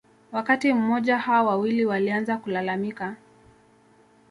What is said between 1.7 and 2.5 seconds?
walianza